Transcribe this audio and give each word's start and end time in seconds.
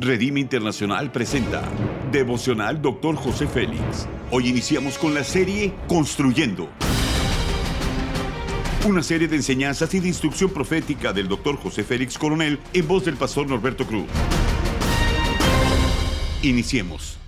Redime 0.00 0.38
Internacional 0.38 1.10
presenta 1.10 1.68
Devocional 2.12 2.80
Dr. 2.80 3.16
José 3.16 3.48
Félix. 3.48 4.06
Hoy 4.30 4.46
iniciamos 4.46 4.96
con 4.96 5.12
la 5.12 5.24
serie 5.24 5.74
Construyendo. 5.88 6.68
Una 8.86 9.02
serie 9.02 9.26
de 9.26 9.34
enseñanzas 9.34 9.92
y 9.94 9.98
de 9.98 10.06
instrucción 10.06 10.50
profética 10.50 11.12
del 11.12 11.26
Dr. 11.26 11.56
José 11.56 11.82
Félix 11.82 12.16
Coronel 12.16 12.60
en 12.72 12.86
voz 12.86 13.06
del 13.06 13.16
pastor 13.16 13.48
Norberto 13.48 13.88
Cruz. 13.88 14.06
Iniciemos. 16.42 17.18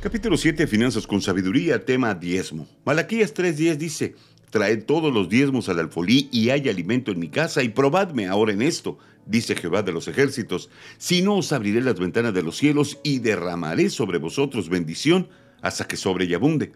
Capítulo 0.00 0.36
7, 0.36 0.66
Finanzas 0.66 1.06
con 1.06 1.22
Sabiduría, 1.22 1.84
tema 1.84 2.12
diezmo. 2.12 2.66
Malaquías 2.84 3.32
3.10 3.34 3.76
dice, 3.76 4.14
Traed 4.54 4.84
todos 4.84 5.12
los 5.12 5.28
diezmos 5.28 5.68
al 5.68 5.80
alfolí 5.80 6.28
y 6.30 6.50
hay 6.50 6.68
alimento 6.68 7.10
en 7.10 7.18
mi 7.18 7.26
casa 7.26 7.64
y 7.64 7.70
probadme 7.70 8.28
ahora 8.28 8.52
en 8.52 8.62
esto, 8.62 8.98
dice 9.26 9.56
Jehová 9.56 9.82
de 9.82 9.90
los 9.90 10.06
ejércitos. 10.06 10.70
Si 10.96 11.22
no 11.22 11.34
os 11.34 11.52
abriré 11.52 11.80
las 11.80 11.98
ventanas 11.98 12.34
de 12.34 12.44
los 12.44 12.56
cielos 12.56 13.00
y 13.02 13.18
derramaré 13.18 13.90
sobre 13.90 14.18
vosotros 14.18 14.68
bendición 14.68 15.26
hasta 15.60 15.88
que 15.88 15.96
sobre 15.96 16.26
y 16.26 16.34
abunde. 16.34 16.70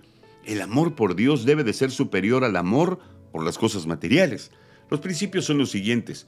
El 0.45 0.61
amor 0.61 0.97
por 0.97 1.15
Dios 1.15 1.45
debe 1.45 1.63
de 1.63 1.73
ser 1.73 1.93
superior 1.93 2.43
al 2.43 2.57
amor 2.57 2.99
por 3.31 3.45
las 3.45 3.59
cosas 3.59 3.87
materiales. 3.87 4.51
Los 4.91 4.99
principios 4.99 5.45
son 5.45 5.59
los 5.59 5.71
siguientes. 5.71 6.27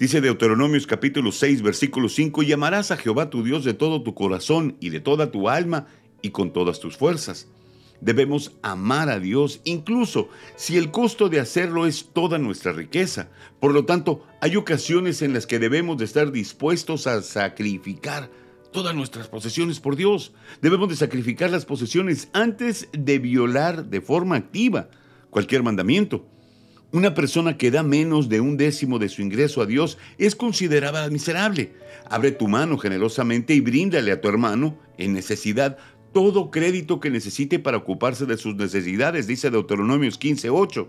Dice 0.00 0.20
Deuteronomios 0.20 0.88
capítulo 0.88 1.30
6 1.30 1.62
versículo 1.62 2.08
5, 2.08 2.42
y 2.42 2.50
amarás 2.50 2.90
a 2.90 2.96
Jehová 2.96 3.30
tu 3.30 3.44
Dios 3.44 3.62
de 3.62 3.74
todo 3.74 4.02
tu 4.02 4.16
corazón 4.16 4.76
y 4.80 4.90
de 4.90 4.98
toda 4.98 5.30
tu 5.30 5.48
alma 5.48 5.86
y 6.22 6.30
con 6.30 6.52
todas 6.52 6.80
tus 6.80 6.96
fuerzas. 6.96 7.46
Debemos 8.00 8.52
amar 8.62 9.10
a 9.10 9.18
Dios 9.18 9.60
incluso 9.64 10.28
si 10.56 10.76
el 10.76 10.90
costo 10.90 11.28
de 11.28 11.40
hacerlo 11.40 11.86
es 11.86 12.10
toda 12.12 12.38
nuestra 12.38 12.72
riqueza. 12.72 13.28
Por 13.60 13.72
lo 13.72 13.84
tanto, 13.84 14.24
hay 14.40 14.56
ocasiones 14.56 15.22
en 15.22 15.32
las 15.32 15.46
que 15.46 15.58
debemos 15.58 15.98
de 15.98 16.04
estar 16.04 16.30
dispuestos 16.30 17.06
a 17.06 17.22
sacrificar 17.22 18.30
todas 18.72 18.94
nuestras 18.94 19.28
posesiones 19.28 19.80
por 19.80 19.96
Dios. 19.96 20.32
Debemos 20.62 20.88
de 20.88 20.96
sacrificar 20.96 21.50
las 21.50 21.64
posesiones 21.64 22.28
antes 22.32 22.88
de 22.92 23.18
violar 23.18 23.86
de 23.86 24.00
forma 24.00 24.36
activa 24.36 24.90
cualquier 25.30 25.62
mandamiento. 25.62 26.26
Una 26.90 27.12
persona 27.12 27.58
que 27.58 27.70
da 27.70 27.82
menos 27.82 28.30
de 28.30 28.40
un 28.40 28.56
décimo 28.56 28.98
de 28.98 29.10
su 29.10 29.20
ingreso 29.20 29.60
a 29.60 29.66
Dios 29.66 29.98
es 30.16 30.34
considerada 30.34 31.06
miserable. 31.10 31.74
Abre 32.08 32.30
tu 32.30 32.48
mano 32.48 32.78
generosamente 32.78 33.52
y 33.52 33.60
bríndale 33.60 34.10
a 34.10 34.22
tu 34.22 34.28
hermano 34.28 34.78
en 34.96 35.12
necesidad 35.12 35.76
todo 36.12 36.50
crédito 36.50 37.00
que 37.00 37.10
necesite 37.10 37.58
para 37.58 37.76
ocuparse 37.76 38.26
de 38.26 38.36
sus 38.36 38.54
necesidades, 38.54 39.26
dice 39.26 39.50
Deuteronomios 39.50 40.18
15:8. 40.18 40.88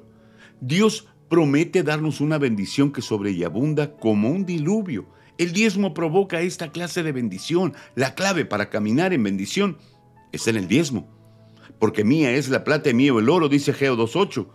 Dios 0.62 1.08
promete 1.30 1.84
darnos 1.84 2.22
una 2.22 2.38
bendición 2.38 2.92
que 2.92 3.02
sobre 3.02 3.32
y 3.32 3.44
abunda 3.44 3.96
como 3.96 4.30
un 4.30 4.46
diluvio. 4.46 5.06
El 5.38 5.54
diezmo 5.54 5.94
provoca 5.94 6.42
esta 6.42 6.72
clase 6.72 7.02
de 7.04 7.14
bendición. 7.14 7.74
La 7.96 8.14
clave 8.16 8.44
para 8.44 8.70
caminar 8.70 9.14
en 9.14 9.24
bendición 9.24 9.78
es 10.32 10.48
en 10.48 10.58
el 10.58 10.68
diezmo. 10.68 11.08
Porque 11.80 12.04
mía 12.04 12.32
es 12.32 12.50
la 12.50 12.66
plata 12.66 12.90
y 12.90 12.94
mío 12.94 13.20
el 13.20 13.30
oro, 13.30 13.48
dice 13.48 13.72
Geo 13.72 13.96
2.8. 13.96 14.48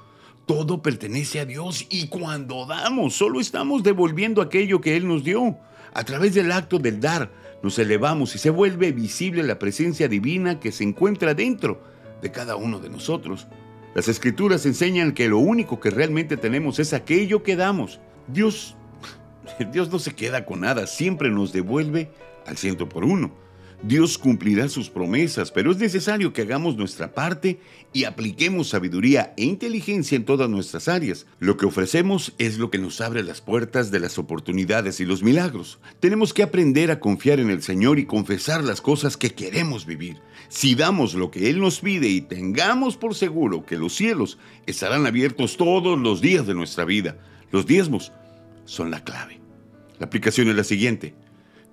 Todo 0.46 0.82
pertenece 0.82 1.40
a 1.40 1.46
Dios 1.46 1.86
y 1.88 2.08
cuando 2.08 2.66
damos, 2.66 3.14
solo 3.14 3.40
estamos 3.40 3.82
devolviendo 3.82 4.42
aquello 4.42 4.82
que 4.82 4.94
Él 4.96 5.08
nos 5.08 5.24
dio. 5.24 5.56
A 5.94 6.04
través 6.04 6.34
del 6.34 6.52
acto 6.52 6.78
del 6.78 7.00
dar, 7.00 7.30
nos 7.64 7.78
elevamos 7.78 8.34
y 8.34 8.38
se 8.38 8.50
vuelve 8.50 8.92
visible 8.92 9.42
la 9.42 9.58
presencia 9.58 10.06
divina 10.06 10.60
que 10.60 10.70
se 10.70 10.84
encuentra 10.84 11.32
dentro 11.32 11.82
de 12.20 12.30
cada 12.30 12.56
uno 12.56 12.78
de 12.78 12.90
nosotros. 12.90 13.46
Las 13.94 14.06
escrituras 14.06 14.66
enseñan 14.66 15.12
que 15.12 15.30
lo 15.30 15.38
único 15.38 15.80
que 15.80 15.88
realmente 15.88 16.36
tenemos 16.36 16.78
es 16.78 16.92
aquello 16.92 17.42
que 17.42 17.56
damos. 17.56 18.00
Dios, 18.28 18.76
Dios 19.72 19.90
no 19.90 19.98
se 19.98 20.14
queda 20.14 20.44
con 20.44 20.60
nada, 20.60 20.86
siempre 20.86 21.30
nos 21.30 21.54
devuelve 21.54 22.10
al 22.46 22.58
ciento 22.58 22.86
por 22.86 23.02
uno. 23.02 23.32
Dios 23.82 24.16
cumplirá 24.16 24.68
sus 24.68 24.88
promesas, 24.88 25.50
pero 25.50 25.70
es 25.70 25.78
necesario 25.78 26.32
que 26.32 26.42
hagamos 26.42 26.76
nuestra 26.76 27.12
parte 27.12 27.60
y 27.92 28.04
apliquemos 28.04 28.68
sabiduría 28.68 29.34
e 29.36 29.44
inteligencia 29.44 30.16
en 30.16 30.24
todas 30.24 30.48
nuestras 30.48 30.88
áreas. 30.88 31.26
Lo 31.38 31.56
que 31.56 31.66
ofrecemos 31.66 32.34
es 32.38 32.58
lo 32.58 32.70
que 32.70 32.78
nos 32.78 33.00
abre 33.00 33.22
las 33.22 33.40
puertas 33.40 33.90
de 33.90 34.00
las 34.00 34.18
oportunidades 34.18 35.00
y 35.00 35.04
los 35.04 35.22
milagros. 35.22 35.78
Tenemos 36.00 36.32
que 36.32 36.42
aprender 36.42 36.90
a 36.90 37.00
confiar 37.00 37.40
en 37.40 37.50
el 37.50 37.62
Señor 37.62 37.98
y 37.98 38.06
confesar 38.06 38.64
las 38.64 38.80
cosas 38.80 39.16
que 39.16 39.30
queremos 39.30 39.86
vivir. 39.86 40.18
Si 40.48 40.74
damos 40.74 41.14
lo 41.14 41.30
que 41.30 41.50
Él 41.50 41.60
nos 41.60 41.80
pide 41.80 42.08
y 42.08 42.20
tengamos 42.20 42.96
por 42.96 43.14
seguro 43.14 43.66
que 43.66 43.76
los 43.76 43.94
cielos 43.94 44.38
estarán 44.66 45.06
abiertos 45.06 45.56
todos 45.56 45.98
los 45.98 46.20
días 46.20 46.46
de 46.46 46.54
nuestra 46.54 46.84
vida, 46.84 47.18
los 47.50 47.66
diezmos 47.66 48.12
son 48.64 48.90
la 48.90 49.04
clave. 49.04 49.40
La 49.98 50.06
aplicación 50.06 50.48
es 50.48 50.56
la 50.56 50.64
siguiente. 50.64 51.14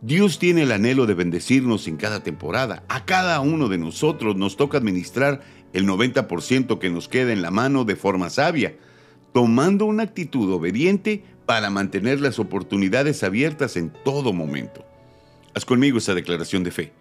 Dios 0.03 0.39
tiene 0.39 0.63
el 0.63 0.71
anhelo 0.71 1.05
de 1.05 1.13
bendecirnos 1.13 1.87
en 1.87 1.95
cada 1.95 2.23
temporada. 2.23 2.83
A 2.89 3.05
cada 3.05 3.39
uno 3.39 3.69
de 3.69 3.77
nosotros 3.77 4.35
nos 4.35 4.57
toca 4.57 4.79
administrar 4.79 5.41
el 5.73 5.85
90% 5.85 6.79
que 6.79 6.89
nos 6.89 7.07
queda 7.07 7.31
en 7.31 7.43
la 7.43 7.51
mano 7.51 7.85
de 7.85 7.95
forma 7.95 8.31
sabia, 8.31 8.75
tomando 9.31 9.85
una 9.85 10.01
actitud 10.01 10.51
obediente 10.51 11.23
para 11.45 11.69
mantener 11.69 12.19
las 12.19 12.39
oportunidades 12.39 13.23
abiertas 13.23 13.77
en 13.77 13.93
todo 14.03 14.33
momento. 14.33 14.83
Haz 15.53 15.65
conmigo 15.65 15.99
esa 15.99 16.15
declaración 16.15 16.63
de 16.63 16.71
fe. 16.71 16.93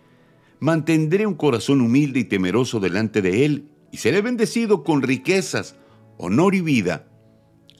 Mantendré 0.58 1.26
un 1.26 1.36
corazón 1.36 1.80
humilde 1.80 2.20
y 2.20 2.24
temeroso 2.24 2.80
delante 2.80 3.22
de 3.22 3.46
Él 3.46 3.70
y 3.90 3.96
seré 3.96 4.20
bendecido 4.20 4.84
con 4.84 5.00
riquezas, 5.00 5.74
honor 6.18 6.54
y 6.54 6.60
vida. 6.60 7.08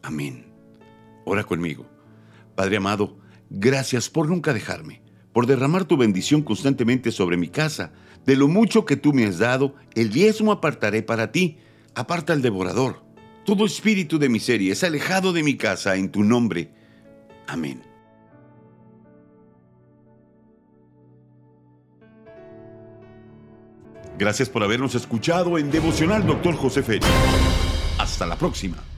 Amén. 0.01 0.47
Ora 1.27 1.45
conmigo. 1.45 1.87
Padre 2.55 2.79
amado, 2.79 3.19
gracias 3.51 4.09
por 4.09 4.27
nunca 4.27 4.55
dejarme 4.55 5.10
por 5.33 5.47
derramar 5.47 5.85
tu 5.85 5.97
bendición 5.97 6.43
constantemente 6.43 7.13
sobre 7.13 7.37
mi 7.37 7.49
casa. 7.49 7.93
De 8.27 8.37
lo 8.37 8.49
mucho 8.49 8.85
que 8.85 8.97
tú 8.97 9.13
me 9.13 9.25
has 9.25 9.39
dado, 9.39 9.75
el 9.95 10.11
diezmo 10.11 10.53
apartaré 10.53 11.03
para 11.03 11.33
ti. 11.33 11.59
Aparta 11.95 12.33
al 12.33 12.43
devorador. 12.43 13.03
Todo 13.45 13.65
espíritu 13.65 14.19
de 14.19 14.29
miseria 14.29 14.73
es 14.73 14.85
alejado 14.85 15.33
de 15.33 15.43
mi 15.43 15.57
casa 15.57 15.97
en 15.97 16.11
tu 16.11 16.23
nombre. 16.23 16.71
Amén. 17.47 17.83
Gracias 24.19 24.51
por 24.51 24.63
habernos 24.63 24.95
escuchado 24.95 25.57
en 25.57 25.71
Devocional 25.71 26.27
Doctor 26.27 26.55
José 26.55 26.83
Félix. 26.83 27.07
Hasta 27.99 28.27
la 28.27 28.37
próxima. 28.37 28.90